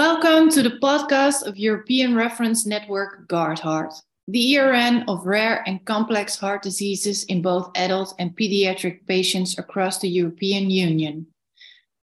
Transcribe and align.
Welcome 0.00 0.48
to 0.52 0.62
the 0.62 0.78
podcast 0.78 1.46
of 1.46 1.58
European 1.58 2.14
Reference 2.14 2.64
Network 2.64 3.28
GUARD-Heart, 3.28 3.92
the 4.28 4.56
ERN 4.56 5.04
of 5.08 5.26
rare 5.26 5.62
and 5.66 5.84
complex 5.84 6.36
heart 6.36 6.62
diseases 6.62 7.24
in 7.24 7.42
both 7.42 7.70
adult 7.74 8.14
and 8.18 8.34
pediatric 8.34 9.06
patients 9.06 9.58
across 9.58 9.98
the 9.98 10.08
European 10.08 10.70
Union. 10.70 11.26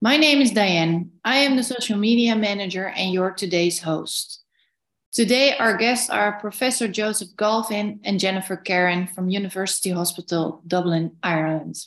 My 0.01 0.17
name 0.17 0.41
is 0.41 0.49
Diane. 0.49 1.11
I 1.23 1.35
am 1.45 1.55
the 1.55 1.61
social 1.61 1.95
media 1.95 2.35
manager 2.35 2.87
and 2.87 3.13
your 3.13 3.29
today's 3.29 3.83
host. 3.83 4.41
Today, 5.11 5.55
our 5.57 5.77
guests 5.77 6.09
are 6.09 6.39
Professor 6.39 6.87
Joseph 6.87 7.37
Galvin 7.37 7.99
and 8.03 8.19
Jennifer 8.19 8.57
Carron 8.57 9.05
from 9.05 9.29
University 9.29 9.91
Hospital, 9.91 10.63
Dublin, 10.65 11.17
Ireland. 11.21 11.77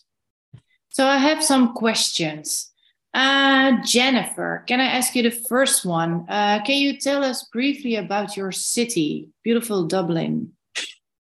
So 0.89 1.05
I 1.05 1.17
have 1.17 1.43
some 1.43 1.75
questions. 1.75 2.71
Uh, 3.17 3.83
Jennifer, 3.83 4.63
can 4.67 4.79
I 4.79 4.85
ask 4.85 5.17
you 5.17 5.23
the 5.23 5.31
first 5.31 5.87
one? 5.87 6.27
Uh, 6.29 6.63
can 6.67 6.77
you 6.77 6.99
tell 6.99 7.25
us 7.25 7.49
briefly 7.51 7.97
about 7.97 8.37
your 8.37 8.53
city, 8.53 9.31
beautiful 9.43 9.87
Dublin? 9.87 10.53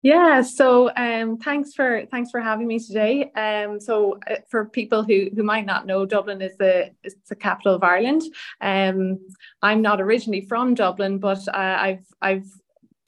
Yeah, 0.02 0.42
so 0.42 0.90
um, 0.96 1.38
thanks 1.38 1.74
for 1.74 2.04
thanks 2.10 2.32
for 2.32 2.40
having 2.40 2.66
me 2.66 2.80
today. 2.80 3.30
Um, 3.36 3.78
so 3.78 4.18
uh, 4.28 4.36
for 4.50 4.64
people 4.64 5.04
who 5.04 5.28
who 5.32 5.44
might 5.44 5.64
not 5.64 5.86
know, 5.86 6.04
Dublin 6.04 6.42
is 6.42 6.56
the 6.56 6.90
is 7.04 7.14
the 7.28 7.36
capital 7.36 7.76
of 7.76 7.84
Ireland. 7.84 8.22
Um, 8.60 9.20
I'm 9.62 9.80
not 9.80 10.00
originally 10.00 10.40
from 10.40 10.74
Dublin, 10.74 11.18
but 11.18 11.46
uh, 11.46 11.76
I've 11.78 12.06
I've 12.20 12.50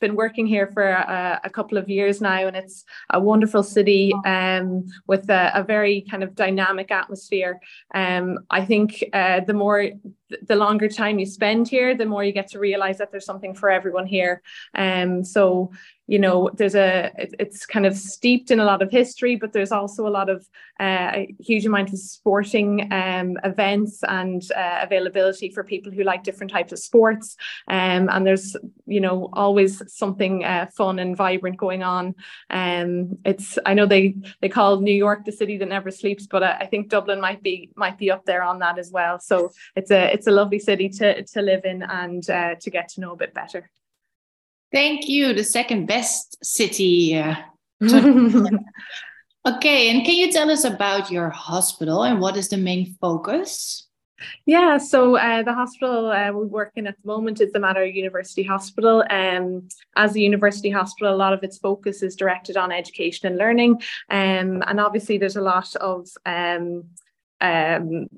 been 0.00 0.14
working 0.14 0.46
here 0.46 0.66
for 0.68 0.86
a, 0.88 1.40
a, 1.44 1.50
couple 1.50 1.78
of 1.78 1.88
years 1.88 2.20
now, 2.20 2.46
and 2.46 2.56
it's 2.56 2.84
a 3.10 3.20
wonderful 3.20 3.62
city 3.62 4.12
um, 4.24 4.84
with 5.06 5.28
a, 5.30 5.50
a, 5.54 5.62
very 5.62 6.04
kind 6.10 6.22
of 6.22 6.34
dynamic 6.34 6.90
atmosphere. 6.90 7.60
Um, 7.94 8.38
I 8.50 8.64
think 8.64 9.04
uh, 9.12 9.40
the 9.40 9.54
more, 9.54 9.90
the 10.46 10.56
longer 10.56 10.88
time 10.88 11.18
you 11.18 11.26
spend 11.26 11.68
here, 11.68 11.96
the 11.96 12.06
more 12.06 12.24
you 12.24 12.32
get 12.32 12.48
to 12.48 12.58
realize 12.58 12.98
that 12.98 13.10
there's 13.10 13.24
something 13.24 13.54
for 13.54 13.70
everyone 13.70 14.06
here. 14.06 14.42
Um, 14.74 15.24
so 15.24 15.70
you 16.08 16.18
know 16.18 16.50
there's 16.54 16.74
a 16.74 17.12
it's 17.16 17.64
kind 17.66 17.86
of 17.86 17.96
steeped 17.96 18.50
in 18.50 18.58
a 18.58 18.64
lot 18.64 18.82
of 18.82 18.90
history 18.90 19.36
but 19.36 19.52
there's 19.52 19.70
also 19.70 20.06
a 20.06 20.10
lot 20.10 20.28
of 20.28 20.48
uh, 20.80 21.10
a 21.14 21.34
huge 21.40 21.66
amount 21.66 21.92
of 21.92 21.98
sporting 21.98 22.92
um, 22.92 23.36
events 23.44 24.02
and 24.08 24.50
uh, 24.52 24.78
availability 24.82 25.50
for 25.50 25.64
people 25.64 25.92
who 25.92 26.04
like 26.04 26.22
different 26.22 26.52
types 26.52 26.72
of 26.72 26.78
sports. 26.78 27.36
Um, 27.66 28.08
and 28.10 28.26
there's 28.26 28.56
you 28.86 29.00
know 29.00 29.28
always 29.32 29.82
something 29.92 30.44
uh, 30.44 30.66
fun 30.76 30.98
and 30.98 31.16
vibrant 31.16 31.56
going 31.56 31.82
on. 31.82 32.14
Um, 32.50 33.18
it's 33.24 33.58
I 33.66 33.74
know 33.74 33.86
they 33.86 34.14
they 34.40 34.48
call 34.48 34.80
New 34.80 34.94
York 34.94 35.24
the 35.24 35.32
city 35.32 35.58
that 35.58 35.68
never 35.68 35.90
sleeps 35.90 36.26
but 36.26 36.42
I, 36.42 36.58
I 36.60 36.66
think 36.66 36.88
Dublin 36.88 37.20
might 37.20 37.42
be 37.42 37.70
might 37.76 37.98
be 37.98 38.10
up 38.10 38.24
there 38.24 38.42
on 38.42 38.60
that 38.60 38.78
as 38.78 38.90
well. 38.90 39.18
So 39.18 39.50
it's 39.76 39.90
a 39.90 40.12
it's 40.12 40.26
a 40.26 40.32
lovely 40.32 40.58
city 40.58 40.88
to 40.90 41.24
to 41.24 41.42
live 41.42 41.64
in 41.64 41.82
and 41.82 42.28
uh, 42.30 42.54
to 42.60 42.70
get 42.70 42.88
to 42.90 43.00
know 43.00 43.12
a 43.12 43.16
bit 43.16 43.34
better 43.34 43.70
Thank 44.72 45.08
you. 45.08 45.32
The 45.32 45.44
second 45.44 45.86
best 45.86 46.44
city. 46.44 47.16
Uh, 47.16 47.36
okay, 47.82 49.90
and 49.90 50.04
can 50.04 50.14
you 50.14 50.30
tell 50.30 50.50
us 50.50 50.64
about 50.64 51.10
your 51.10 51.30
hospital 51.30 52.04
and 52.04 52.20
what 52.20 52.36
is 52.36 52.48
the 52.48 52.56
main 52.56 52.96
focus? 53.00 53.88
Yeah, 54.46 54.78
so 54.78 55.16
uh, 55.16 55.42
the 55.42 55.54
hospital 55.54 56.10
uh, 56.10 56.32
we 56.32 56.46
work 56.46 56.72
in 56.76 56.86
at 56.86 56.96
the 57.00 57.06
moment 57.06 57.40
is 57.40 57.52
the 57.52 57.60
Mater 57.60 57.84
University 57.84 58.42
Hospital. 58.42 59.04
Um, 59.08 59.68
as 59.96 60.16
a 60.16 60.20
university 60.20 60.70
hospital, 60.70 61.14
a 61.14 61.16
lot 61.16 61.32
of 61.32 61.44
its 61.44 61.58
focus 61.58 62.02
is 62.02 62.16
directed 62.16 62.56
on 62.56 62.72
education 62.72 63.28
and 63.28 63.38
learning, 63.38 63.80
um, 64.10 64.62
and 64.66 64.80
obviously 64.80 65.18
there's 65.18 65.36
a 65.36 65.42
lot 65.42 65.74
of 65.76 66.08
um, 66.26 66.84
um, 67.40 68.08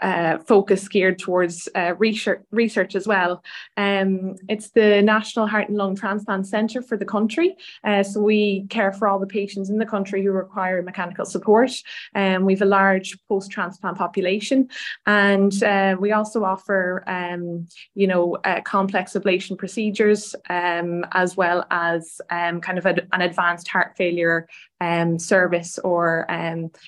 uh, 0.00 0.38
focus 0.38 0.88
geared 0.88 1.18
towards 1.18 1.68
uh, 1.74 1.94
research, 1.98 2.40
research 2.50 2.94
as 2.94 3.06
well. 3.06 3.42
Um, 3.76 4.36
it's 4.48 4.70
the 4.70 5.02
National 5.02 5.46
Heart 5.46 5.68
and 5.68 5.76
Lung 5.76 5.94
Transplant 5.96 6.46
Centre 6.46 6.82
for 6.82 6.96
the 6.96 7.04
country. 7.04 7.56
Uh, 7.84 8.02
so 8.02 8.20
we 8.20 8.66
care 8.68 8.92
for 8.92 9.08
all 9.08 9.18
the 9.18 9.26
patients 9.26 9.70
in 9.70 9.78
the 9.78 9.86
country 9.86 10.22
who 10.22 10.30
require 10.30 10.82
mechanical 10.82 11.24
support. 11.24 11.72
Um, 12.14 12.44
we 12.44 12.54
have 12.54 12.62
a 12.62 12.66
large 12.66 13.18
post-transplant 13.28 13.98
population. 13.98 14.68
And 15.06 15.62
uh, 15.62 15.96
we 15.98 16.12
also 16.12 16.44
offer, 16.44 17.04
um, 17.06 17.68
you 17.94 18.06
know, 18.06 18.36
uh, 18.44 18.60
complex 18.62 19.12
ablation 19.14 19.58
procedures 19.58 20.34
um, 20.48 21.04
as 21.12 21.36
well 21.36 21.66
as 21.70 22.20
um, 22.30 22.60
kind 22.60 22.78
of 22.78 22.86
a, 22.86 22.96
an 23.12 23.20
advanced 23.20 23.68
heart 23.68 23.96
failure 23.96 24.48
um, 24.80 25.18
service 25.18 25.78
or 25.78 26.26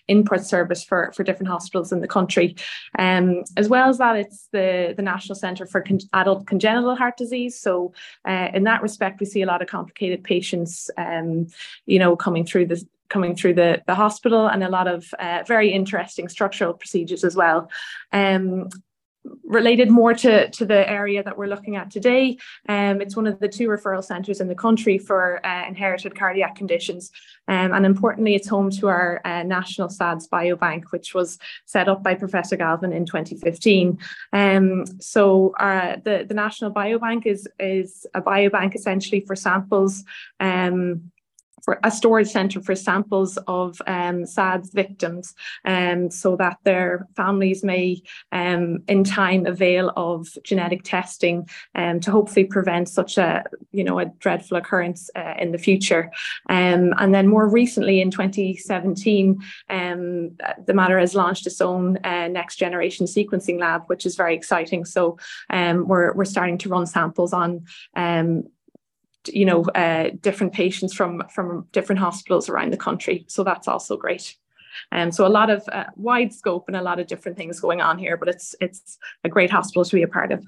input 0.08 0.44
service 0.44 0.82
for, 0.82 1.12
for 1.14 1.22
different 1.22 1.48
hospitals 1.48 1.92
in 1.92 2.00
the 2.00 2.08
country. 2.08 2.56
Um, 2.98 3.44
as 3.56 3.68
well 3.68 3.88
as 3.88 3.98
that, 3.98 4.16
it's 4.16 4.48
the, 4.52 4.94
the 4.96 5.02
National 5.02 5.34
Centre 5.34 5.66
for 5.66 5.80
Con- 5.80 5.98
Adult 6.12 6.46
Congenital 6.46 6.96
Heart 6.96 7.16
Disease. 7.16 7.58
So, 7.58 7.92
uh, 8.26 8.48
in 8.54 8.64
that 8.64 8.82
respect, 8.82 9.20
we 9.20 9.26
see 9.26 9.42
a 9.42 9.46
lot 9.46 9.62
of 9.62 9.68
complicated 9.68 10.24
patients, 10.24 10.90
um, 10.96 11.48
you 11.86 11.98
know, 11.98 12.16
coming 12.16 12.44
through 12.44 12.66
the 12.66 12.84
coming 13.08 13.36
through 13.36 13.54
the, 13.54 13.82
the 13.86 13.94
hospital 13.94 14.48
and 14.48 14.64
a 14.64 14.68
lot 14.68 14.88
of 14.88 15.12
uh, 15.18 15.44
very 15.46 15.70
interesting 15.70 16.28
structural 16.28 16.72
procedures 16.72 17.22
as 17.22 17.36
well. 17.36 17.70
Um, 18.12 18.68
related 19.44 19.90
more 19.90 20.14
to, 20.14 20.50
to 20.50 20.66
the 20.66 20.88
area 20.88 21.22
that 21.22 21.36
we're 21.36 21.46
looking 21.46 21.76
at 21.76 21.90
today. 21.90 22.36
Um, 22.68 23.00
it's 23.00 23.16
one 23.16 23.26
of 23.26 23.40
the 23.40 23.48
two 23.48 23.68
referral 23.68 24.04
centres 24.04 24.40
in 24.40 24.48
the 24.48 24.54
country 24.54 24.98
for 24.98 25.44
uh, 25.46 25.66
inherited 25.66 26.14
cardiac 26.14 26.56
conditions. 26.56 27.10
Um, 27.48 27.72
and 27.72 27.86
importantly, 27.86 28.34
it's 28.34 28.48
home 28.48 28.70
to 28.72 28.88
our 28.88 29.20
uh, 29.24 29.42
National 29.42 29.88
SADS 29.88 30.28
Biobank, 30.28 30.84
which 30.90 31.14
was 31.14 31.38
set 31.66 31.88
up 31.88 32.02
by 32.02 32.14
Professor 32.14 32.56
Galvin 32.56 32.92
in 32.92 33.04
2015. 33.04 33.98
Um, 34.32 34.84
so 35.00 35.54
uh, 35.60 35.96
the, 36.04 36.24
the 36.26 36.34
National 36.34 36.72
Biobank 36.72 37.26
is, 37.26 37.46
is 37.58 38.06
a 38.14 38.22
biobank 38.22 38.74
essentially 38.74 39.20
for 39.20 39.36
samples 39.36 40.04
um, 40.40 41.10
for 41.64 41.80
a 41.82 41.90
storage 41.90 42.28
centre 42.28 42.60
for 42.60 42.74
samples 42.74 43.38
of 43.46 43.80
um, 43.86 44.26
SADS 44.26 44.70
victims 44.70 45.34
um, 45.64 46.10
so 46.10 46.36
that 46.36 46.58
their 46.64 47.06
families 47.16 47.64
may 47.64 48.02
um, 48.32 48.78
in 48.86 49.02
time 49.02 49.46
avail 49.46 49.92
of 49.96 50.28
genetic 50.44 50.82
testing 50.84 51.48
um, 51.74 52.00
to 52.00 52.10
hopefully 52.10 52.44
prevent 52.44 52.88
such 52.88 53.16
a 53.18 53.44
you 53.72 53.82
know 53.82 53.98
a 53.98 54.06
dreadful 54.06 54.56
occurrence 54.56 55.10
uh, 55.16 55.34
in 55.38 55.52
the 55.52 55.58
future. 55.58 56.10
Um, 56.48 56.92
and 56.98 57.14
then 57.14 57.28
more 57.28 57.48
recently 57.48 58.00
in 58.00 58.10
2017 58.10 59.38
um, 59.70 60.36
the 60.66 60.74
Mater 60.74 60.98
has 60.98 61.14
launched 61.14 61.46
its 61.46 61.60
own 61.60 61.98
uh, 62.04 62.28
next 62.28 62.56
generation 62.56 63.06
sequencing 63.06 63.58
lab 63.58 63.82
which 63.86 64.04
is 64.04 64.16
very 64.16 64.34
exciting. 64.34 64.84
So 64.84 65.18
um, 65.50 65.88
we're, 65.88 66.12
we're 66.12 66.24
starting 66.24 66.58
to 66.58 66.68
run 66.68 66.86
samples 66.86 67.32
on 67.32 67.64
you 69.28 69.44
know, 69.44 69.62
uh, 69.74 70.10
different 70.20 70.52
patients 70.52 70.94
from 70.94 71.22
from 71.32 71.66
different 71.72 72.00
hospitals 72.00 72.48
around 72.48 72.72
the 72.72 72.76
country. 72.76 73.24
So 73.28 73.44
that's 73.44 73.68
also 73.68 73.96
great. 73.96 74.36
And 74.90 75.08
um, 75.08 75.12
so 75.12 75.26
a 75.26 75.28
lot 75.28 75.50
of 75.50 75.62
uh, 75.70 75.84
wide 75.96 76.32
scope 76.32 76.64
and 76.66 76.76
a 76.76 76.82
lot 76.82 76.98
of 76.98 77.06
different 77.06 77.36
things 77.36 77.60
going 77.60 77.80
on 77.80 77.98
here, 77.98 78.16
but 78.16 78.28
it's 78.28 78.54
it's 78.60 78.98
a 79.22 79.28
great 79.28 79.50
hospital 79.50 79.84
to 79.84 79.96
be 79.96 80.02
a 80.02 80.08
part 80.08 80.32
of. 80.32 80.44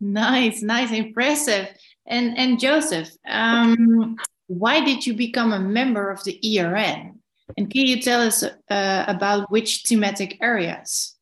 Nice, 0.00 0.62
nice, 0.62 0.92
impressive. 0.92 1.68
And 2.06 2.36
and 2.36 2.58
Joseph, 2.58 3.10
um, 3.26 4.16
why 4.48 4.84
did 4.84 5.06
you 5.06 5.14
become 5.14 5.52
a 5.52 5.60
member 5.60 6.10
of 6.10 6.22
the 6.24 6.38
ERN? 6.42 7.18
And 7.56 7.70
can 7.70 7.86
you 7.86 8.00
tell 8.00 8.20
us 8.20 8.42
uh, 8.42 9.04
about 9.06 9.50
which 9.50 9.82
thematic 9.86 10.38
areas? 10.40 11.14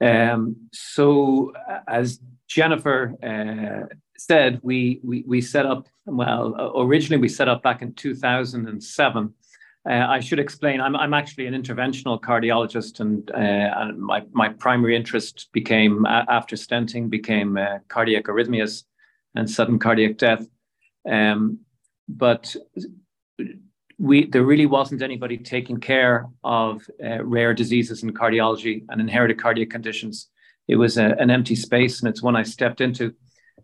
Um, 0.00 0.68
so, 0.72 1.52
uh, 1.68 1.80
as 1.86 2.20
Jennifer 2.48 3.14
uh, 3.22 3.94
said, 4.26 4.60
we, 4.62 5.00
we, 5.02 5.24
we 5.26 5.40
set 5.40 5.66
up, 5.66 5.88
well, 6.04 6.74
originally 6.76 7.20
we 7.20 7.28
set 7.28 7.48
up 7.48 7.62
back 7.62 7.80
in 7.80 7.94
2007. 7.94 9.34
Uh, 9.88 9.92
I 9.92 10.20
should 10.20 10.38
explain, 10.38 10.80
I'm, 10.80 10.94
I'm 10.94 11.14
actually 11.14 11.46
an 11.46 11.54
interventional 11.54 12.20
cardiologist, 12.20 13.00
and, 13.00 13.30
uh, 13.30 13.34
and 13.34 13.98
my, 13.98 14.22
my 14.32 14.50
primary 14.50 14.94
interest 14.94 15.48
became, 15.52 16.04
after 16.06 16.54
stenting, 16.54 17.08
became 17.08 17.56
uh, 17.56 17.78
cardiac 17.88 18.24
arrhythmias 18.24 18.84
and 19.34 19.48
sudden 19.48 19.78
cardiac 19.78 20.18
death. 20.18 20.46
Um, 21.10 21.60
but 22.06 22.54
we, 23.98 24.26
there 24.26 24.44
really 24.44 24.66
wasn't 24.66 25.00
anybody 25.00 25.38
taking 25.38 25.80
care 25.80 26.26
of 26.44 26.82
uh, 27.02 27.24
rare 27.24 27.54
diseases 27.54 28.02
in 28.02 28.12
cardiology 28.12 28.84
and 28.90 29.00
inherited 29.00 29.40
cardiac 29.40 29.70
conditions. 29.70 30.28
It 30.68 30.76
was 30.76 30.98
a, 30.98 31.16
an 31.18 31.30
empty 31.30 31.54
space, 31.54 32.00
and 32.00 32.08
it's 32.08 32.22
one 32.22 32.36
I 32.36 32.42
stepped 32.42 32.82
into. 32.82 33.14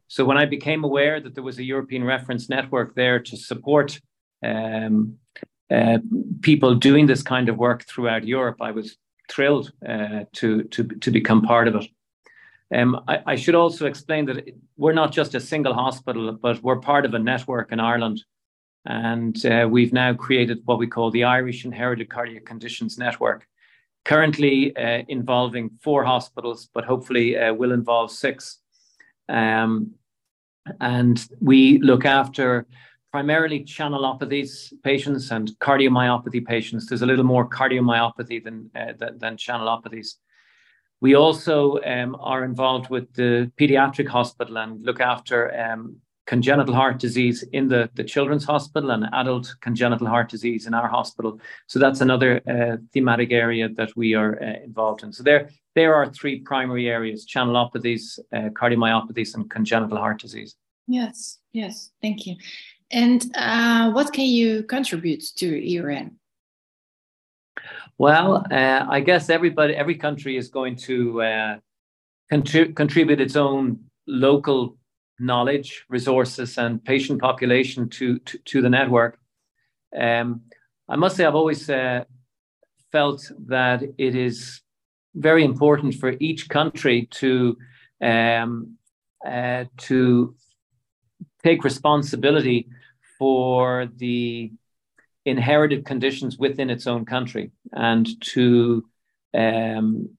So 0.09 0.25
when 0.25 0.39
I 0.39 0.47
became 0.47 0.85
aware 0.85 1.21
that 1.21 1.35
there 1.35 1.43
was 1.43 1.59
a 1.59 1.65
European 1.65 2.05
reference 2.05 2.49
network 2.49 2.95
there 2.95 3.19
to 3.21 3.37
support 3.37 4.01
um, 4.45 5.17
uh, 5.71 5.99
people 6.43 6.75
doing 6.75 7.07
this 7.07 7.23
kind 7.23 7.49
of 7.49 7.57
work 7.57 7.85
throughout 7.85 8.25
Europe, 8.25 8.59
I 8.61 8.71
was 8.71 8.97
thrilled 9.29 9.73
uh, 9.87 10.25
to, 10.35 10.63
to, 10.65 10.85
to 10.85 11.11
become 11.11 11.43
part 11.43 11.67
of 11.69 11.75
it. 11.77 11.87
Um, 12.75 13.03
I, 13.09 13.23
I, 13.27 13.37
should 13.37 13.55
also 13.55 13.87
explain 13.87 14.27
that 14.27 14.49
we're 14.77 14.93
not 14.93 15.13
just 15.13 15.35
a 15.35 15.41
single 15.41 15.75
hospital, 15.75 16.33
but 16.33 16.63
we're 16.63 16.81
part 16.81 17.05
of 17.05 17.15
a 17.15 17.19
network 17.19 17.71
in 17.73 17.79
Ireland. 17.79 18.25
And 18.85 19.45
uh, 19.47 19.69
we've 19.71 19.93
now 19.93 20.15
created 20.15 20.63
what 20.65 20.79
we 20.79 20.87
call 20.87 21.11
the 21.11 21.25
Irish 21.25 21.65
Inherited 21.65 22.09
Cardiac 22.09 22.45
Conditions 22.45 22.99
Network. 22.99 23.47
currently 24.05 24.75
uh, 24.77 25.03
involving 25.09 25.69
four 25.83 26.05
hospitals, 26.05 26.69
but 26.73 26.85
hopefully 26.85 27.37
uh, 27.37 27.53
will 27.53 27.73
involve 27.73 28.11
six. 28.11 28.61
Um, 29.29 29.95
and 30.81 31.25
we 31.41 31.79
look 31.79 32.05
after 32.05 32.67
primarily 33.13 33.65
channelopathies 33.65 34.73
patients 34.83 35.31
and 35.31 35.51
cardiomyopathy 35.61 36.45
patients. 36.45 36.87
There's 36.87 37.03
a 37.03 37.07
little 37.07 37.25
more 37.25 37.49
cardiomyopathy 37.49 38.45
than, 38.45 38.71
uh, 38.75 38.93
than, 38.99 39.19
than, 39.19 39.37
channelopathies. 39.37 40.17
We 41.01 41.15
also 41.15 41.81
um, 41.85 42.17
are 42.21 42.45
involved 42.45 42.91
with 42.91 43.13
the 43.15 43.51
pediatric 43.59 44.09
hospital 44.09 44.59
and 44.59 44.83
look 44.83 45.01
after 45.01 45.55
um, 45.59 45.97
congenital 46.27 46.75
heart 46.75 46.99
disease 46.99 47.45
in 47.53 47.69
the, 47.69 47.89
the 47.95 48.05
children's 48.05 48.45
hospital 48.45 48.91
and 48.91 49.07
adult 49.13 49.55
congenital 49.61 50.07
heart 50.07 50.29
disease 50.29 50.67
in 50.67 50.75
our 50.75 50.89
hospital. 50.89 51.41
So 51.67 51.79
that's 51.79 52.01
another 52.01 52.41
uh, 52.49 52.77
thematic 52.93 53.33
area 53.33 53.69
that 53.71 53.97
we 53.97 54.15
are 54.15 54.43
uh, 54.43 54.65
involved 54.65 55.03
in. 55.03 55.13
So 55.13 55.23
there, 55.23 55.51
there 55.75 55.95
are 55.95 56.11
three 56.11 56.41
primary 56.41 56.89
areas, 56.89 57.27
channelopathies, 57.27 58.19
uh, 58.35 58.51
cardiomyopathies, 58.51 59.35
and 59.35 59.49
congenital 59.49 59.99
heart 59.99 60.21
disease. 60.21 60.57
Yes, 60.89 61.39
yes, 61.53 61.91
thank 62.03 62.27
you. 62.27 62.37
And 62.91 63.25
uh, 63.35 63.91
what 63.93 64.13
can 64.13 64.27
you 64.27 64.63
contribute 64.65 65.25
to 65.37 65.79
ERN? 65.79 66.17
Well, 67.99 68.45
uh, 68.51 68.87
I 68.89 69.01
guess 69.01 69.31
everybody, 69.31 69.75
every 69.75 69.95
country 69.95 70.37
is 70.37 70.49
going 70.49 70.77
to 70.77 71.23
uh, 71.23 71.57
contribute 72.31 73.21
its 73.21 73.37
own 73.37 73.81
local 74.07 74.77
knowledge, 75.19 75.85
resources, 75.89 76.59
and 76.59 76.85
patient 76.85 77.21
population 77.21 77.89
to 77.89 78.19
to, 78.21 78.39
to 78.39 78.63
the 78.63 78.71
network. 78.71 79.19
Um, 79.97 80.43
I 80.89 80.97
must 80.97 81.17
say, 81.17 81.25
I've 81.25 81.35
always 81.35 81.69
uh, 81.69 82.05
felt 82.93 83.31
that 83.47 83.83
it 83.99 84.15
is 84.15 84.61
very 85.15 85.45
important 85.45 85.95
for 85.95 86.15
each 86.21 86.49
country 86.49 87.09
to 87.11 87.57
um, 88.01 88.77
uh, 89.27 89.65
to 89.79 90.35
take 91.43 91.65
responsibility 91.65 92.69
for 93.19 93.89
the 93.97 94.53
inherited 95.25 95.85
conditions 95.85 96.39
within 96.39 96.71
its 96.71 96.87
own 96.87 97.05
country 97.05 97.51
and 97.73 98.07
to 98.21 98.85
um, 99.35 100.11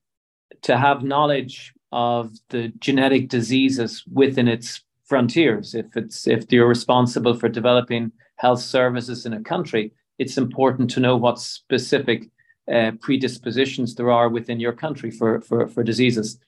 to 0.62 0.76
have 0.76 1.02
knowledge 1.02 1.72
of 1.92 2.32
the 2.50 2.68
genetic 2.78 3.28
diseases 3.28 4.04
within 4.12 4.48
its 4.48 4.82
frontiers. 5.08 5.74
If 5.74 5.96
it's 5.96 6.26
if 6.26 6.52
you're 6.52 6.68
responsible 6.68 7.34
for 7.34 7.48
developing 7.48 8.12
health 8.36 8.60
services 8.60 9.26
in 9.26 9.32
a 9.32 9.42
country, 9.42 9.92
it's 10.18 10.38
important 10.38 10.90
to 10.90 11.00
know 11.00 11.16
what 11.16 11.40
specific 11.40 12.30
uh, 12.72 12.92
predispositions 13.00 13.94
there 13.94 14.10
are 14.10 14.28
within 14.28 14.60
your 14.60 14.72
country 14.72 15.10
for 15.10 15.40
for, 15.40 15.66
for 15.66 15.82
diseases. 15.82 16.38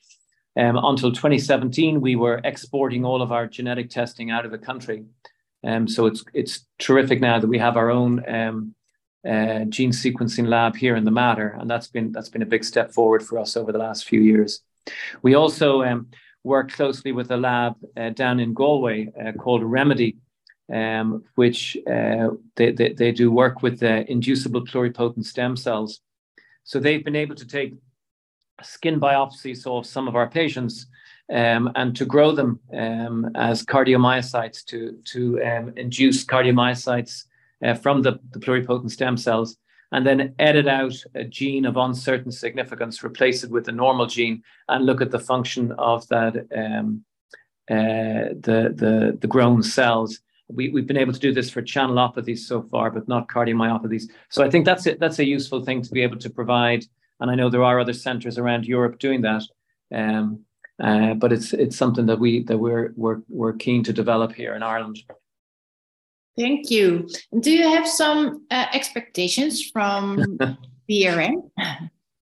Um, 0.56 0.78
until 0.82 1.12
2017, 1.12 2.00
we 2.00 2.16
were 2.16 2.40
exporting 2.44 3.04
all 3.04 3.22
of 3.22 3.32
our 3.32 3.46
genetic 3.46 3.88
testing 3.88 4.30
out 4.30 4.44
of 4.44 4.50
the 4.50 4.58
country. 4.58 5.04
Um, 5.64 5.88
so 5.88 6.06
it's 6.06 6.24
it's 6.34 6.66
terrific 6.78 7.20
now 7.20 7.38
that 7.38 7.46
we 7.46 7.58
have 7.58 7.76
our 7.76 7.90
own 7.90 8.22
um, 8.28 8.74
uh, 9.26 9.64
gene 9.68 9.92
sequencing 9.92 10.48
lab 10.48 10.76
here 10.76 10.96
in 10.96 11.04
the 11.04 11.10
Mater, 11.10 11.56
and 11.58 11.70
that's 11.70 11.88
been 11.88 12.12
that's 12.12 12.28
been 12.28 12.42
a 12.42 12.46
big 12.46 12.64
step 12.64 12.92
forward 12.92 13.22
for 13.22 13.38
us 13.38 13.56
over 13.56 13.72
the 13.72 13.78
last 13.78 14.06
few 14.06 14.20
years. 14.20 14.60
We 15.22 15.34
also 15.34 15.82
um, 15.82 16.08
work 16.44 16.72
closely 16.72 17.12
with 17.12 17.30
a 17.30 17.36
lab 17.36 17.74
uh, 17.96 18.10
down 18.10 18.40
in 18.40 18.54
Galway 18.54 19.12
uh, 19.20 19.32
called 19.32 19.62
REMEDI, 19.62 20.16
um, 20.72 21.22
which 21.34 21.76
uh, 21.90 22.28
they, 22.56 22.72
they, 22.72 22.92
they 22.92 23.12
do 23.12 23.30
work 23.30 23.62
with 23.62 23.82
inducible 23.82 24.64
pluripotent 24.64 25.24
stem 25.24 25.56
cells. 25.56 26.00
So 26.64 26.78
they've 26.78 27.04
been 27.04 27.16
able 27.16 27.34
to 27.36 27.46
take 27.46 27.74
skin 28.62 29.00
biopsies 29.00 29.66
of 29.66 29.86
some 29.86 30.08
of 30.08 30.16
our 30.16 30.28
patients 30.28 30.86
um, 31.32 31.70
and 31.74 31.94
to 31.96 32.04
grow 32.04 32.32
them 32.32 32.60
um, 32.76 33.30
as 33.34 33.64
cardiomyocytes 33.64 34.64
to, 34.66 34.98
to 35.04 35.42
um, 35.42 35.72
induce 35.76 36.24
cardiomyocytes 36.24 37.24
uh, 37.64 37.74
from 37.74 38.02
the, 38.02 38.18
the 38.30 38.40
pluripotent 38.40 38.90
stem 38.90 39.16
cells 39.16 39.56
and 39.92 40.06
then 40.06 40.34
edit 40.38 40.68
out 40.68 40.94
a 41.14 41.24
gene 41.24 41.64
of 41.64 41.76
uncertain 41.76 42.30
significance, 42.30 43.02
replace 43.02 43.44
it 43.44 43.50
with 43.50 43.68
a 43.68 43.72
normal 43.72 44.06
gene, 44.06 44.42
and 44.68 44.86
look 44.86 45.00
at 45.00 45.10
the 45.10 45.18
function 45.18 45.72
of 45.72 46.06
that 46.08 46.46
um, 46.56 47.04
uh, 47.70 48.34
the, 48.40 48.72
the, 48.74 49.18
the 49.20 49.26
grown 49.26 49.62
cells. 49.62 50.20
We, 50.48 50.70
we've 50.70 50.86
been 50.86 50.96
able 50.96 51.12
to 51.12 51.20
do 51.20 51.32
this 51.32 51.50
for 51.50 51.62
channelopathies 51.62 52.40
so 52.40 52.62
far, 52.62 52.90
but 52.90 53.06
not 53.06 53.28
cardiomyopathies. 53.28 54.04
So 54.28 54.42
I 54.42 54.50
think 54.50 54.64
that's 54.64 54.86
it. 54.86 54.98
That's 54.98 55.20
a 55.20 55.24
useful 55.24 55.64
thing 55.64 55.82
to 55.82 55.90
be 55.92 56.02
able 56.02 56.18
to 56.18 56.30
provide. 56.30 56.84
And 57.20 57.30
I 57.30 57.36
know 57.36 57.48
there 57.48 57.62
are 57.62 57.78
other 57.78 57.92
centres 57.92 58.38
around 58.38 58.66
Europe 58.66 58.98
doing 58.98 59.20
that. 59.22 59.44
Um, 59.94 60.44
uh, 60.82 61.14
but 61.14 61.32
it's 61.32 61.52
it's 61.52 61.76
something 61.76 62.06
that 62.06 62.18
we 62.18 62.42
that 62.44 62.56
we're 62.56 62.92
we're 62.96 63.20
we're 63.28 63.52
keen 63.52 63.84
to 63.84 63.92
develop 63.92 64.32
here 64.32 64.54
in 64.54 64.62
Ireland. 64.62 64.98
Thank 66.36 66.70
you. 66.70 67.08
Do 67.40 67.50
you 67.50 67.68
have 67.68 67.86
some 67.86 68.46
uh, 68.50 68.66
expectations 68.72 69.70
from 69.70 70.16
the 70.88 71.06
ERN? 71.06 71.50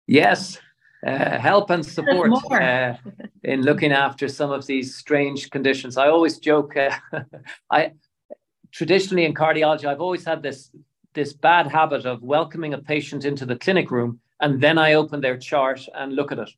Yes, 0.08 0.60
uh, 1.06 1.38
help 1.38 1.70
and 1.70 1.86
support 1.86 2.32
uh, 2.52 2.96
in 3.44 3.62
looking 3.62 3.92
after 3.92 4.28
some 4.28 4.52
of 4.52 4.66
these 4.66 4.96
strange 4.96 5.50
conditions. 5.50 5.98
I 5.98 6.08
always 6.08 6.38
joke. 6.40 6.76
Uh, 6.76 6.92
I 7.72 7.92
traditionally 8.72 9.26
in 9.26 9.34
cardiology, 9.34 9.86
I've 9.86 10.02
always 10.02 10.26
had 10.26 10.42
this 10.42 10.72
this 11.14 11.34
bad 11.34 11.68
habit 11.68 12.06
of 12.06 12.24
welcoming 12.24 12.74
a 12.74 12.80
patient 12.80 13.24
into 13.24 13.46
the 13.46 13.56
clinic 13.56 13.92
room 13.92 14.20
and 14.40 14.60
then 14.60 14.78
I 14.78 14.94
open 14.94 15.22
their 15.22 15.38
chart 15.38 15.88
and 15.94 16.16
look 16.16 16.32
at 16.32 16.40
it. 16.40 16.50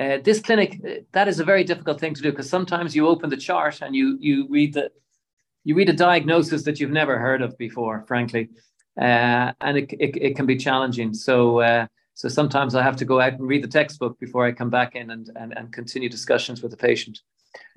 Uh, 0.00 0.18
this 0.22 0.40
clinic, 0.40 0.80
uh, 0.84 0.94
that 1.12 1.28
is 1.28 1.40
a 1.40 1.44
very 1.44 1.64
difficult 1.64 1.98
thing 2.00 2.14
to 2.14 2.22
do 2.22 2.30
because 2.30 2.50
sometimes 2.50 2.94
you 2.94 3.08
open 3.08 3.30
the 3.30 3.36
chart 3.36 3.80
and 3.82 3.96
you 3.96 4.16
you 4.20 4.46
read 4.48 4.74
the 4.74 4.90
you 5.68 5.74
read 5.74 5.90
a 5.90 5.92
diagnosis 5.92 6.62
that 6.62 6.80
you've 6.80 6.90
never 6.90 7.18
heard 7.18 7.42
of 7.42 7.58
before, 7.58 8.02
frankly, 8.08 8.48
uh, 8.98 9.52
and 9.60 9.76
it, 9.76 9.92
it, 10.00 10.16
it, 10.16 10.34
can 10.34 10.46
be 10.46 10.56
challenging. 10.56 11.12
So, 11.12 11.60
uh, 11.60 11.86
so 12.14 12.26
sometimes 12.26 12.74
I 12.74 12.82
have 12.82 12.96
to 12.96 13.04
go 13.04 13.20
out 13.20 13.34
and 13.34 13.46
read 13.46 13.62
the 13.62 13.68
textbook 13.68 14.18
before 14.18 14.46
I 14.46 14.52
come 14.52 14.70
back 14.70 14.94
in 14.96 15.10
and, 15.10 15.28
and, 15.36 15.52
and 15.58 15.70
continue 15.70 16.08
discussions 16.08 16.62
with 16.62 16.70
the 16.70 16.78
patient. 16.78 17.20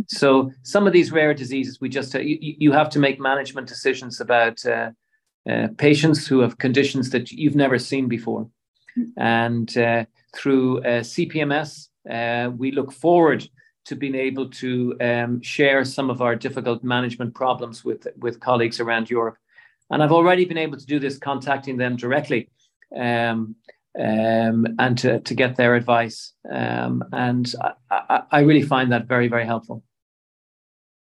So 0.08 0.54
some 0.64 0.88
of 0.88 0.94
these 0.94 1.12
rare 1.12 1.34
diseases, 1.34 1.82
we 1.82 1.90
just 1.90 2.16
uh, 2.16 2.20
you, 2.20 2.38
you 2.40 2.72
have 2.72 2.90
to 2.92 3.00
make 3.00 3.20
management 3.20 3.68
decisions 3.68 4.22
about 4.22 4.66
uh, 4.66 4.92
uh, 5.50 5.68
patients 5.78 6.26
who 6.26 6.40
have 6.40 6.60
conditions 6.60 7.10
that 7.10 7.30
you've 7.34 7.58
never 7.58 7.78
seen 7.78 8.08
before, 8.08 8.50
and 9.18 9.78
uh, 9.78 10.06
through 10.34 10.80
CPMS, 10.82 11.90
we 12.58 12.72
look 12.72 12.94
forward 12.94 13.50
to 13.92 13.96
being 13.98 14.16
able 14.16 14.50
to 14.50 14.96
um, 15.02 15.42
share 15.42 15.84
some 15.84 16.10
of 16.10 16.22
our 16.22 16.34
difficult 16.34 16.82
management 16.82 17.36
problems 17.36 17.84
with, 17.84 18.08
with 18.18 18.40
colleagues 18.40 18.80
around 18.80 19.10
Europe. 19.10 19.36
And 19.90 20.02
I've 20.02 20.14
already 20.14 20.46
been 20.46 20.58
able 20.58 20.78
to 20.78 20.86
do 20.86 20.98
this 20.98 21.18
contacting 21.18 21.76
them 21.76 21.98
directly 21.98 22.50
um, 22.98 23.54
um, 24.00 24.66
and 24.80 24.98
to, 25.00 25.20
to 25.20 25.34
get 25.36 25.58
their 25.58 25.76
advice. 25.76 26.32
Um, 26.50 27.04
and 27.12 27.54
I, 27.62 27.72
I, 27.90 28.22
I, 28.32 28.40
really 28.40 28.62
find 28.62 28.94
that 28.94 29.08
very, 29.08 29.28
very 29.28 29.46
helpful. 29.46 29.84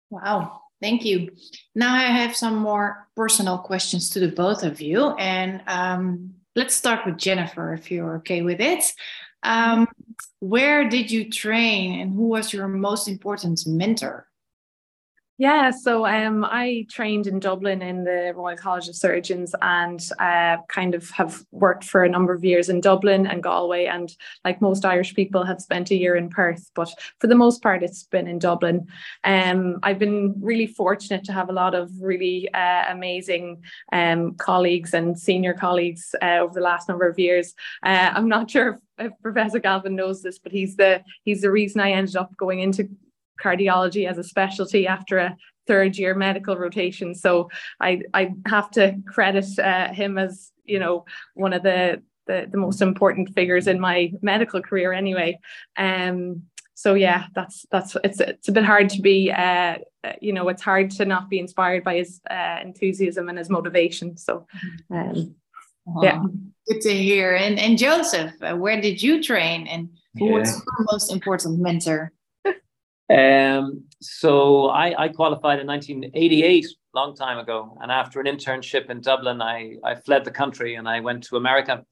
Wow, 0.08 0.62
thank 0.80 1.04
you. 1.04 1.28
Now 1.74 1.94
I 1.94 2.04
have 2.04 2.34
some 2.34 2.56
more 2.56 3.06
personal 3.14 3.58
questions 3.58 4.08
to 4.10 4.20
the 4.20 4.28
both 4.28 4.62
of 4.62 4.80
you. 4.80 5.10
And 5.18 5.60
um, 5.66 6.30
let's 6.56 6.74
start 6.74 7.04
with 7.04 7.18
Jennifer, 7.18 7.74
if 7.74 7.90
you're 7.90 8.16
okay 8.16 8.40
with 8.40 8.62
it. 8.62 8.94
Um, 9.42 9.88
where 10.40 10.88
did 10.88 11.10
you 11.10 11.30
train 11.30 12.00
and 12.00 12.12
who 12.12 12.28
was 12.28 12.52
your 12.52 12.68
most 12.68 13.08
important 13.08 13.66
mentor? 13.66 14.26
Yeah, 15.42 15.72
so 15.72 16.06
um, 16.06 16.44
I 16.44 16.86
trained 16.88 17.26
in 17.26 17.40
Dublin 17.40 17.82
in 17.82 18.04
the 18.04 18.32
Royal 18.36 18.56
College 18.56 18.86
of 18.86 18.94
Surgeons 18.94 19.56
and 19.60 20.00
uh, 20.20 20.58
kind 20.68 20.94
of 20.94 21.10
have 21.10 21.42
worked 21.50 21.82
for 21.82 22.04
a 22.04 22.08
number 22.08 22.32
of 22.32 22.44
years 22.44 22.68
in 22.68 22.80
Dublin 22.80 23.26
and 23.26 23.42
Galway. 23.42 23.86
And 23.86 24.16
like 24.44 24.60
most 24.60 24.84
Irish 24.84 25.16
people, 25.16 25.42
have 25.42 25.60
spent 25.60 25.90
a 25.90 25.96
year 25.96 26.14
in 26.14 26.30
Perth, 26.30 26.70
but 26.76 26.94
for 27.18 27.26
the 27.26 27.34
most 27.34 27.60
part, 27.60 27.82
it's 27.82 28.04
been 28.04 28.28
in 28.28 28.38
Dublin. 28.38 28.86
Um, 29.24 29.80
I've 29.82 29.98
been 29.98 30.36
really 30.40 30.68
fortunate 30.68 31.24
to 31.24 31.32
have 31.32 31.48
a 31.48 31.52
lot 31.52 31.74
of 31.74 31.90
really 32.00 32.48
uh, 32.54 32.84
amazing 32.88 33.64
um, 33.90 34.36
colleagues 34.36 34.94
and 34.94 35.18
senior 35.18 35.54
colleagues 35.54 36.14
uh, 36.22 36.38
over 36.38 36.54
the 36.54 36.60
last 36.60 36.88
number 36.88 37.08
of 37.08 37.18
years. 37.18 37.52
Uh, 37.82 38.12
I'm 38.14 38.28
not 38.28 38.48
sure 38.48 38.68
if, 38.68 39.06
if 39.06 39.12
Professor 39.20 39.58
Galvin 39.58 39.96
knows 39.96 40.22
this, 40.22 40.38
but 40.38 40.52
he's 40.52 40.76
the 40.76 41.02
he's 41.24 41.40
the 41.40 41.50
reason 41.50 41.80
I 41.80 41.90
ended 41.90 42.14
up 42.14 42.36
going 42.36 42.60
into 42.60 42.88
cardiology 43.42 44.08
as 44.08 44.18
a 44.18 44.24
specialty 44.24 44.86
after 44.86 45.18
a 45.18 45.36
third 45.66 45.96
year 45.96 46.14
medical 46.14 46.56
rotation. 46.56 47.14
So 47.14 47.50
I 47.80 48.02
I 48.14 48.32
have 48.46 48.70
to 48.72 48.96
credit 49.06 49.46
uh, 49.58 49.92
him 49.92 50.18
as 50.18 50.52
you 50.64 50.78
know 50.78 51.04
one 51.34 51.52
of 51.52 51.62
the, 51.62 52.02
the 52.26 52.48
the 52.50 52.58
most 52.58 52.82
important 52.82 53.34
figures 53.34 53.66
in 53.66 53.80
my 53.80 54.12
medical 54.22 54.62
career 54.62 54.92
anyway. 54.92 55.38
Um. 55.76 56.42
So 56.74 56.94
yeah, 56.94 57.26
that's 57.34 57.64
that's 57.70 57.96
it's 58.02 58.20
it's 58.20 58.48
a 58.48 58.52
bit 58.52 58.64
hard 58.64 58.88
to 58.90 59.00
be 59.00 59.30
uh, 59.30 59.76
uh 60.02 60.12
you 60.20 60.32
know 60.32 60.48
it's 60.48 60.62
hard 60.62 60.90
to 60.92 61.04
not 61.04 61.30
be 61.30 61.38
inspired 61.38 61.84
by 61.84 61.96
his 61.96 62.20
uh, 62.28 62.58
enthusiasm 62.62 63.28
and 63.28 63.38
his 63.38 63.50
motivation. 63.50 64.16
So 64.16 64.46
um, 64.90 65.36
uh-huh. 65.86 66.00
yeah. 66.02 66.22
Good 66.68 66.80
to 66.82 66.94
hear. 66.94 67.34
And 67.34 67.58
and 67.58 67.76
Joseph, 67.78 68.32
uh, 68.42 68.56
where 68.56 68.80
did 68.80 69.02
you 69.02 69.22
train, 69.22 69.66
and 69.66 69.90
who 70.18 70.26
yeah. 70.26 70.38
was 70.38 70.50
your 70.50 70.86
most 70.92 71.12
important 71.12 71.60
mentor? 71.60 72.12
Um, 73.12 73.84
so 74.00 74.68
I, 74.68 75.04
I 75.04 75.08
qualified 75.08 75.60
in 75.60 75.66
1988, 75.66 76.66
long 76.94 77.14
time 77.14 77.38
ago, 77.38 77.76
and 77.80 77.92
after 77.92 78.20
an 78.20 78.26
internship 78.26 78.90
in 78.90 79.00
Dublin, 79.00 79.42
I 79.42 79.76
I 79.84 79.94
fled 79.94 80.24
the 80.24 80.30
country 80.30 80.76
and 80.76 80.88
I 80.88 81.00
went 81.00 81.24
to 81.24 81.36
America, 81.36 81.84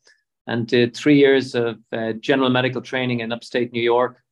and 0.46 0.66
did 0.66 0.96
three 0.96 1.18
years 1.18 1.54
of 1.54 1.78
uh, 1.92 2.12
general 2.14 2.50
medical 2.50 2.80
training 2.80 3.20
in 3.20 3.32
upstate 3.32 3.72
New 3.72 3.82
York. 3.82 4.22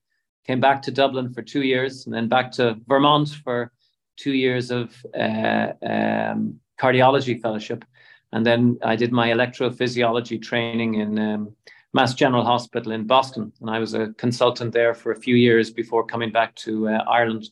Came 0.47 0.61
back 0.61 0.81
to 0.83 0.91
Dublin 0.91 1.33
for 1.35 1.43
two 1.43 1.63
years, 1.63 2.07
and 2.07 2.15
then 2.15 2.29
back 2.29 2.53
to 2.53 2.77
Vermont 2.87 3.29
for 3.45 3.73
two 4.17 4.33
years 4.33 4.71
of 4.71 4.95
uh, 5.15 5.73
um, 5.83 6.59
cardiology 6.81 7.41
fellowship 7.41 7.85
and 8.33 8.45
then 8.45 8.79
I 8.83 8.97
did 8.97 9.13
my 9.13 9.29
electrophysiology 9.29 10.41
training 10.41 10.95
in 10.95 11.19
um, 11.19 11.55
Mass 11.95 12.15
General 12.15 12.45
Hospital 12.45 12.93
in 12.93 13.07
Boston. 13.07 13.53
And 13.61 13.71
I 13.71 13.79
was 13.79 13.95
a 13.95 14.09
consultant 14.19 14.73
there 14.73 14.95
for 14.95 15.13
a 15.13 15.21
few 15.21 15.35
years 15.35 15.71
before 15.71 16.05
coming 16.05 16.31
back 16.31 16.55
to 16.57 16.89
uh, 16.89 17.05
Ireland. 17.09 17.49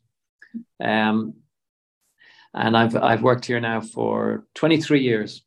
Um, 0.82 1.34
and 2.54 2.76
I've, 2.76 2.96
I've 2.96 3.22
worked 3.22 3.46
here 3.46 3.60
now 3.60 3.80
for 3.80 4.46
23 4.54 5.00
years 5.02 5.44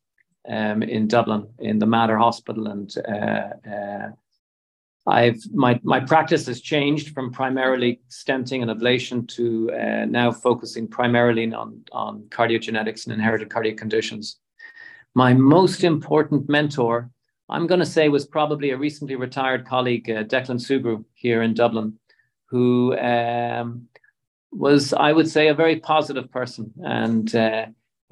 um, 0.47 0.83
in 0.83 1.07
Dublin 1.07 1.49
in 1.59 1.79
the 1.79 1.85
Mater 1.85 2.17
Hospital. 2.17 2.67
And 2.67 2.93
uh, 3.07 3.69
uh, 3.69 4.09
I've 5.07 5.41
my, 5.53 5.79
my 5.83 5.99
practice 5.99 6.45
has 6.47 6.61
changed 6.61 7.13
from 7.13 7.31
primarily 7.31 8.01
stenting 8.09 8.61
and 8.61 8.69
ablation 8.69 9.27
to 9.29 9.71
uh, 9.71 10.05
now 10.05 10.31
focusing 10.31 10.87
primarily 10.87 11.51
on, 11.51 11.81
on 11.91 12.23
cardiogenetics 12.29 13.05
and 13.05 13.13
inherited 13.13 13.49
cardiac 13.49 13.77
conditions. 13.77 14.37
My 15.15 15.33
most 15.33 15.83
important 15.83 16.47
mentor, 16.47 17.09
I'm 17.49 17.67
going 17.67 17.79
to 17.79 17.85
say, 17.85 18.09
was 18.09 18.25
probably 18.25 18.71
a 18.71 18.77
recently 18.77 19.15
retired 19.15 19.65
colleague, 19.65 20.09
uh, 20.09 20.23
Declan 20.23 20.59
Sugrue, 20.59 21.03
here 21.13 21.41
in 21.41 21.53
Dublin, 21.53 21.97
who 22.45 22.97
um, 22.97 23.87
was, 24.51 24.93
I 24.93 25.11
would 25.11 25.29
say, 25.29 25.47
a 25.47 25.53
very 25.53 25.79
positive 25.79 26.31
person 26.31 26.71
and 26.83 27.33
uh, 27.35 27.65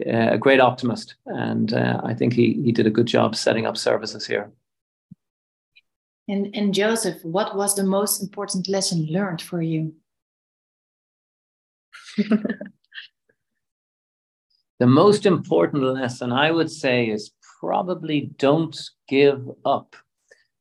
uh, 0.05 0.31
a 0.31 0.37
great 0.37 0.59
optimist. 0.59 1.15
And 1.25 1.73
uh, 1.73 2.01
I 2.03 2.13
think 2.13 2.33
he, 2.33 2.53
he 2.63 2.71
did 2.71 2.87
a 2.87 2.91
good 2.91 3.07
job 3.07 3.35
setting 3.35 3.65
up 3.65 3.77
services 3.77 4.25
here. 4.25 4.51
And, 6.27 6.53
and 6.55 6.73
Joseph, 6.73 7.23
what 7.23 7.55
was 7.55 7.75
the 7.75 7.83
most 7.83 8.21
important 8.21 8.67
lesson 8.67 9.05
learned 9.09 9.41
for 9.41 9.61
you? 9.61 9.93
The 14.79 14.87
most 14.87 15.25
important 15.25 15.83
lesson 15.83 16.31
I 16.31 16.51
would 16.51 16.69
say 16.69 17.05
is 17.05 17.31
probably 17.59 18.31
don't 18.37 18.77
give 19.07 19.49
up. 19.65 19.95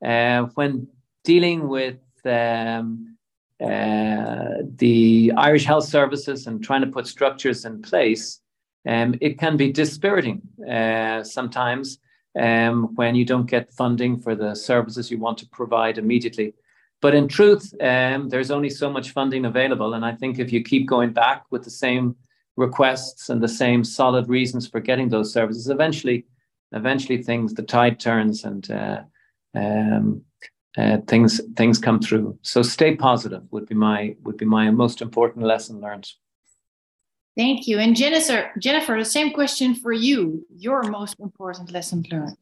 Uh, 0.04 0.42
when 0.54 0.88
dealing 1.24 1.68
with 1.68 1.98
um, 2.24 3.16
uh, 3.62 4.62
the 4.76 5.32
Irish 5.36 5.64
Health 5.64 5.84
Services 5.84 6.46
and 6.46 6.62
trying 6.62 6.82
to 6.82 6.86
put 6.86 7.06
structures 7.06 7.64
in 7.64 7.82
place, 7.82 8.40
um, 8.86 9.14
it 9.20 9.38
can 9.38 9.56
be 9.56 9.72
dispiriting 9.72 10.42
uh, 10.70 11.24
sometimes 11.24 11.98
um, 12.38 12.94
when 12.94 13.14
you 13.14 13.24
don't 13.24 13.50
get 13.50 13.72
funding 13.72 14.18
for 14.18 14.34
the 14.34 14.54
services 14.54 15.10
you 15.10 15.18
want 15.18 15.38
to 15.38 15.48
provide 15.48 15.98
immediately. 15.98 16.54
But 17.02 17.14
in 17.14 17.28
truth, 17.28 17.74
um, 17.80 18.28
there's 18.28 18.50
only 18.50 18.70
so 18.70 18.90
much 18.90 19.10
funding 19.10 19.44
available. 19.44 19.94
And 19.94 20.04
I 20.04 20.12
think 20.12 20.38
if 20.38 20.52
you 20.52 20.62
keep 20.62 20.86
going 20.86 21.12
back 21.12 21.44
with 21.50 21.64
the 21.64 21.70
same 21.70 22.16
requests 22.56 23.28
and 23.28 23.42
the 23.42 23.48
same 23.48 23.84
solid 23.84 24.28
reasons 24.28 24.66
for 24.66 24.80
getting 24.80 25.08
those 25.08 25.32
services, 25.32 25.68
eventually, 25.68 26.24
eventually 26.72 27.22
things 27.22 27.54
the 27.54 27.62
tide 27.62 28.00
turns 28.00 28.44
and 28.44 28.70
uh, 28.70 29.02
um, 29.54 30.22
uh, 30.76 30.98
things 31.06 31.40
things 31.56 31.78
come 31.78 32.00
through. 32.00 32.38
So 32.42 32.62
stay 32.62 32.96
positive 32.96 33.42
would 33.50 33.66
be 33.66 33.74
my 33.74 34.16
would 34.22 34.36
be 34.36 34.44
my 34.44 34.70
most 34.70 35.00
important 35.00 35.44
lesson 35.44 35.80
learned. 35.80 36.08
Thank 37.36 37.68
you. 37.68 37.78
And 37.78 37.94
Jennifer, 37.94 38.50
Jennifer, 38.58 38.96
the 38.98 39.04
same 39.04 39.32
question 39.32 39.74
for 39.74 39.92
you. 39.92 40.46
Your 40.48 40.82
most 40.84 41.20
important 41.20 41.70
lesson 41.70 42.04
learned 42.10 42.38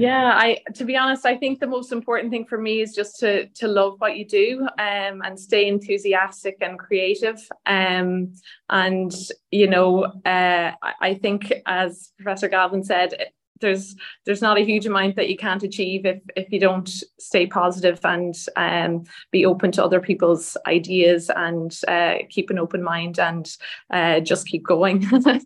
yeah 0.00 0.32
i 0.34 0.58
to 0.74 0.84
be 0.84 0.96
honest 0.96 1.26
i 1.26 1.36
think 1.36 1.60
the 1.60 1.66
most 1.66 1.92
important 1.92 2.30
thing 2.30 2.44
for 2.44 2.58
me 2.58 2.80
is 2.80 2.94
just 2.94 3.18
to 3.18 3.46
to 3.48 3.68
love 3.68 3.94
what 3.98 4.16
you 4.16 4.24
do 4.24 4.62
um, 4.78 5.22
and 5.22 5.38
stay 5.38 5.68
enthusiastic 5.68 6.56
and 6.60 6.78
creative 6.78 7.38
um, 7.66 8.32
and 8.70 9.12
you 9.50 9.66
know 9.66 10.04
uh, 10.24 10.72
i 11.00 11.14
think 11.20 11.52
as 11.66 12.12
professor 12.16 12.48
galvin 12.48 12.82
said 12.82 13.30
there's 13.62 13.96
there's 14.26 14.42
not 14.42 14.58
a 14.58 14.64
huge 14.64 14.84
amount 14.84 15.16
that 15.16 15.30
you 15.30 15.36
can't 15.38 15.62
achieve 15.62 16.04
if 16.04 16.20
if 16.36 16.52
you 16.52 16.60
don't 16.60 16.90
stay 17.18 17.46
positive 17.46 17.98
and 18.04 18.34
um, 18.56 19.04
be 19.30 19.46
open 19.46 19.72
to 19.72 19.82
other 19.84 20.00
people's 20.00 20.58
ideas 20.66 21.30
and 21.34 21.80
uh, 21.88 22.16
keep 22.28 22.50
an 22.50 22.58
open 22.58 22.82
mind 22.82 23.18
and 23.18 23.56
uh, 23.90 24.20
just 24.20 24.46
keep 24.46 24.62
going 24.62 25.06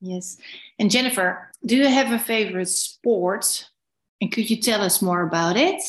Yes. 0.00 0.38
And 0.78 0.90
Jennifer, 0.90 1.50
do 1.64 1.76
you 1.76 1.86
have 1.86 2.12
a 2.12 2.18
favorite 2.18 2.68
sport? 2.68 3.68
And 4.20 4.32
could 4.32 4.50
you 4.50 4.56
tell 4.56 4.82
us 4.82 5.02
more 5.02 5.22
about 5.22 5.56
it? 5.56 5.82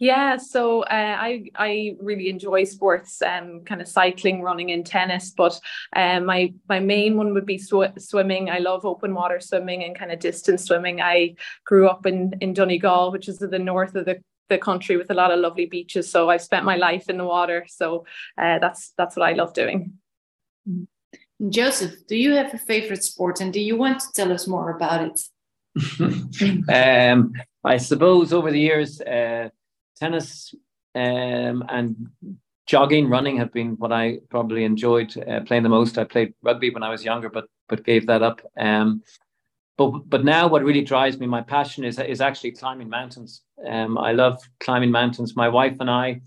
Yeah, 0.00 0.36
so 0.38 0.82
uh, 0.82 1.16
I 1.18 1.50
I 1.54 1.96
really 2.00 2.28
enjoy 2.28 2.64
sports, 2.64 3.22
um, 3.22 3.60
kind 3.64 3.80
of 3.80 3.86
cycling, 3.86 4.42
running, 4.42 4.72
and 4.72 4.84
tennis. 4.84 5.30
But 5.30 5.58
um, 5.94 6.26
my 6.26 6.52
my 6.68 6.80
main 6.80 7.16
one 7.16 7.32
would 7.32 7.46
be 7.46 7.58
sw- 7.58 7.96
swimming. 7.98 8.50
I 8.50 8.58
love 8.58 8.84
open 8.84 9.14
water 9.14 9.38
swimming 9.38 9.84
and 9.84 9.96
kind 9.96 10.10
of 10.10 10.18
distance 10.18 10.64
swimming. 10.64 11.00
I 11.00 11.36
grew 11.64 11.88
up 11.88 12.06
in 12.06 12.34
in 12.40 12.54
Donegal, 12.54 13.12
which 13.12 13.28
is 13.28 13.40
in 13.40 13.50
the 13.50 13.58
north 13.58 13.94
of 13.94 14.04
the 14.04 14.20
the 14.48 14.58
country 14.58 14.96
with 14.96 15.10
a 15.10 15.14
lot 15.14 15.30
of 15.30 15.38
lovely 15.38 15.66
beaches. 15.66 16.10
So 16.10 16.28
I've 16.28 16.42
spent 16.42 16.64
my 16.64 16.76
life 16.76 17.08
in 17.08 17.16
the 17.16 17.24
water. 17.24 17.64
So 17.68 18.04
uh, 18.36 18.58
that's 18.58 18.92
that's 18.98 19.16
what 19.16 19.28
I 19.28 19.32
love 19.32 19.54
doing. 19.54 19.94
Mm-hmm. 20.68 21.50
Joseph, 21.50 22.06
do 22.06 22.16
you 22.16 22.32
have 22.32 22.52
a 22.54 22.58
favorite 22.58 23.02
sport 23.02 23.40
and 23.40 23.52
do 23.52 23.60
you 23.60 23.76
want 23.76 24.00
to 24.00 24.06
tell 24.14 24.32
us 24.32 24.46
more 24.46 24.70
about 24.70 25.02
it? 25.02 25.20
um, 26.68 27.32
I 27.64 27.76
suppose 27.78 28.32
over 28.32 28.50
the 28.50 28.60
years, 28.60 29.00
uh, 29.00 29.48
tennis 29.96 30.54
um, 30.94 31.64
and 31.68 32.08
jogging, 32.66 33.08
running 33.08 33.36
have 33.38 33.52
been 33.52 33.72
what 33.72 33.92
I 33.92 34.18
probably 34.30 34.64
enjoyed 34.64 35.16
uh, 35.18 35.40
playing 35.40 35.62
the 35.62 35.68
most. 35.68 35.98
I 35.98 36.04
played 36.04 36.34
rugby 36.42 36.70
when 36.70 36.82
I 36.82 36.90
was 36.90 37.04
younger, 37.04 37.28
but 37.28 37.46
but 37.68 37.84
gave 37.84 38.06
that 38.06 38.22
up. 38.22 38.40
Um, 38.56 39.02
but 39.76 39.90
but 40.08 40.24
now 40.24 40.48
what 40.48 40.64
really 40.64 40.82
drives 40.82 41.18
me, 41.18 41.26
my 41.26 41.42
passion 41.42 41.84
is 41.84 41.98
is 41.98 42.20
actually 42.20 42.52
climbing 42.52 42.88
mountains. 42.88 43.42
Um, 43.66 43.98
I 43.98 44.12
love 44.12 44.38
climbing 44.60 44.90
mountains. 44.90 45.36
My 45.36 45.48
wife 45.48 45.76
and 45.80 45.90
I, 45.90 46.20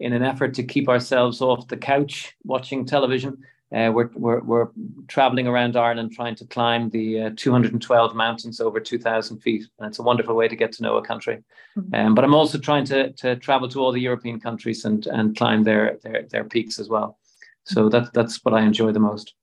in 0.00 0.12
an 0.12 0.22
effort 0.22 0.54
to 0.54 0.62
keep 0.62 0.88
ourselves 0.88 1.40
off 1.40 1.68
the 1.68 1.76
couch 1.76 2.34
watching 2.44 2.84
television, 2.84 3.38
uh, 3.74 3.90
we're, 3.92 4.08
we're, 4.14 4.40
we're 4.40 4.68
traveling 5.08 5.48
around 5.48 5.76
Ireland 5.76 6.12
trying 6.12 6.36
to 6.36 6.44
climb 6.46 6.88
the 6.90 7.22
uh, 7.22 7.30
212 7.36 8.14
mountains 8.14 8.60
over 8.60 8.78
2,000 8.78 9.38
feet. 9.40 9.66
And 9.78 9.88
it's 9.88 9.98
a 9.98 10.04
wonderful 10.04 10.36
way 10.36 10.46
to 10.46 10.54
get 10.54 10.72
to 10.72 10.82
know 10.82 10.96
a 10.98 11.04
country. 11.04 11.42
Mm-hmm. 11.76 11.94
Um, 11.94 12.14
but 12.14 12.24
I'm 12.24 12.34
also 12.34 12.58
trying 12.58 12.84
to, 12.86 13.12
to 13.12 13.36
travel 13.36 13.68
to 13.70 13.80
all 13.80 13.90
the 13.90 14.00
European 14.00 14.38
countries 14.38 14.84
and, 14.84 15.04
and 15.06 15.36
climb 15.36 15.64
their, 15.64 15.98
their, 16.02 16.22
their 16.22 16.44
peaks 16.44 16.78
as 16.78 16.88
well. 16.88 17.18
So 17.64 17.88
that, 17.88 18.12
that's 18.12 18.44
what 18.44 18.54
I 18.54 18.62
enjoy 18.62 18.92
the 18.92 19.00
most. 19.00 19.34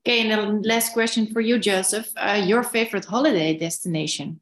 Okay, 0.00 0.30
and 0.30 0.64
the 0.64 0.68
last 0.68 0.92
question 0.92 1.26
for 1.26 1.40
you, 1.40 1.58
Joseph. 1.58 2.10
Uh, 2.16 2.42
your 2.46 2.62
favorite 2.62 3.04
holiday 3.04 3.58
destination? 3.58 4.40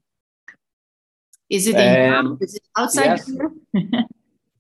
Is 1.49 1.67
it 1.67 1.77
in 1.77 2.13
um, 2.13 2.39
Is 2.41 2.55
it 2.55 2.63
outside 2.77 3.21
yes. 3.75 4.05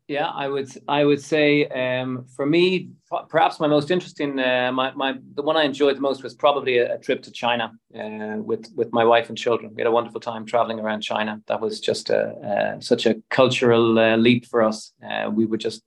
Yeah, 0.09 0.29
I 0.29 0.49
would 0.49 0.71
I 0.88 1.05
would 1.05 1.23
say 1.23 1.67
um, 1.67 2.25
for 2.35 2.47
me, 2.47 2.88
perhaps 3.29 3.61
my 3.61 3.67
most 3.67 3.91
interesting, 3.91 4.41
uh, 4.41 4.73
my, 4.73 4.91
my 4.93 5.19
the 5.35 5.43
one 5.43 5.59
I 5.59 5.65
enjoyed 5.65 5.99
the 5.99 6.00
most 6.00 6.23
was 6.23 6.35
probably 6.35 6.79
a, 6.79 6.95
a 6.95 6.99
trip 6.99 7.23
to 7.25 7.31
China 7.31 7.73
uh, 7.95 8.38
with 8.38 8.73
with 8.75 8.91
my 8.91 9.05
wife 9.05 9.29
and 9.29 9.37
children. 9.37 9.75
We 9.75 9.83
had 9.83 9.87
a 9.87 9.93
wonderful 9.93 10.21
time 10.21 10.47
traveling 10.47 10.81
around 10.81 11.03
China. 11.03 11.43
That 11.47 11.61
was 11.61 11.79
just 11.79 12.09
a, 12.09 12.79
such 12.81 13.05
a 13.05 13.17
cultural 13.29 13.99
uh, 13.99 14.17
leap 14.17 14.47
for 14.47 14.62
us. 14.62 14.95
Uh, 15.07 15.29
we 15.31 15.45
were 15.45 15.59
just 15.59 15.83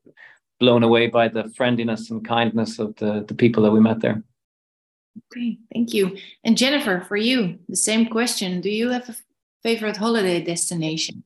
blown 0.59 0.83
away 0.83 1.07
by 1.07 1.27
the 1.27 1.49
friendliness 1.57 2.11
and 2.11 2.23
kindness 2.23 2.77
of 2.77 2.95
the 2.97 3.25
the 3.27 3.33
people 3.33 3.63
that 3.63 3.71
we 3.71 3.79
met 3.79 4.01
there. 4.01 4.23
Okay, 5.33 5.57
thank 5.73 5.95
you. 5.95 6.15
And 6.43 6.55
Jennifer, 6.55 7.03
for 7.07 7.17
you, 7.17 7.57
the 7.67 7.75
same 7.75 8.05
question: 8.05 8.61
Do 8.61 8.69
you 8.69 8.89
have 8.89 9.09
a 9.09 9.15
favorite 9.63 9.97
holiday 9.97 10.43
destination? 10.43 11.23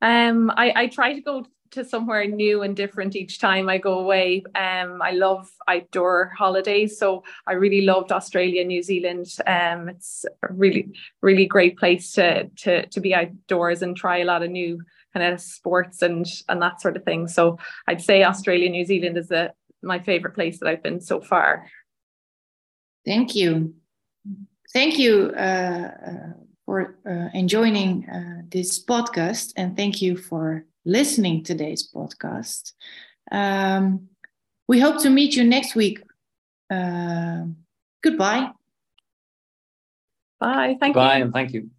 Um, 0.00 0.52
I, 0.56 0.72
I 0.76 0.86
try 0.86 1.14
to 1.14 1.20
go 1.20 1.46
to 1.72 1.84
somewhere 1.84 2.26
new 2.26 2.62
and 2.62 2.76
different 2.76 3.16
each 3.16 3.38
time 3.38 3.68
I 3.68 3.78
go 3.78 3.98
away. 3.98 4.44
Um, 4.54 5.02
I 5.02 5.12
love 5.12 5.50
outdoor 5.66 6.32
holidays, 6.36 6.98
so 6.98 7.24
I 7.46 7.52
really 7.52 7.82
loved 7.82 8.12
Australia, 8.12 8.64
New 8.64 8.82
Zealand. 8.82 9.26
Um, 9.46 9.88
it's 9.88 10.24
a 10.42 10.52
really, 10.52 10.92
really 11.20 11.46
great 11.46 11.78
place 11.78 12.12
to 12.12 12.48
to 12.48 12.86
to 12.86 13.00
be 13.00 13.14
outdoors 13.14 13.82
and 13.82 13.96
try 13.96 14.18
a 14.18 14.24
lot 14.24 14.42
of 14.42 14.50
new 14.50 14.82
kind 15.12 15.32
of 15.32 15.40
sports 15.40 16.02
and 16.02 16.26
and 16.48 16.62
that 16.62 16.80
sort 16.80 16.96
of 16.96 17.04
thing. 17.04 17.28
So 17.28 17.58
I'd 17.86 18.02
say 18.02 18.24
Australia, 18.24 18.68
New 18.68 18.84
Zealand 18.84 19.16
is 19.16 19.30
a 19.30 19.52
my 19.82 19.98
favorite 19.98 20.34
place 20.34 20.58
that 20.60 20.68
I've 20.68 20.82
been 20.82 21.00
so 21.00 21.20
far. 21.20 21.66
Thank 23.04 23.34
you, 23.34 23.74
thank 24.72 24.98
you 24.98 25.32
uh, 25.36 25.90
uh, 26.06 26.32
for 26.64 26.96
uh, 27.04 27.28
enjoying 27.34 28.08
uh, 28.08 28.42
this 28.48 28.82
podcast 28.84 29.52
and 29.56 29.76
thank 29.76 30.00
you 30.00 30.16
for 30.16 30.64
listening 30.84 31.44
today's 31.44 31.88
podcast. 31.88 32.72
Um, 33.30 34.08
we 34.68 34.80
hope 34.80 35.00
to 35.02 35.10
meet 35.10 35.34
you 35.36 35.44
next 35.44 35.74
week. 35.74 36.02
Uh, 36.70 37.44
goodbye. 38.02 38.50
Bye. 40.40 40.76
Thank 40.80 40.94
Bye, 40.94 41.18
you. 41.18 41.24
and 41.24 41.32
thank 41.32 41.52
you. 41.52 41.70